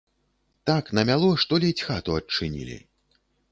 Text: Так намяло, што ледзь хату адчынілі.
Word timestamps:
Так 0.69 0.89
намяло, 0.99 1.29
што 1.45 1.61
ледзь 1.65 1.85
хату 1.91 2.19
адчынілі. 2.23 2.83